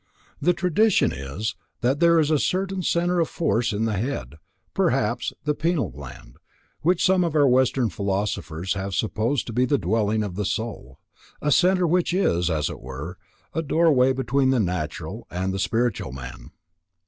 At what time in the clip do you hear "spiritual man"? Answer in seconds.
15.59-16.49